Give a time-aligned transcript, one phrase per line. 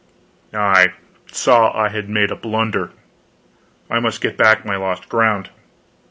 [0.51, 0.93] I
[1.31, 2.89] saw I had made a blunder.
[3.87, 5.51] I must get back my lost ground.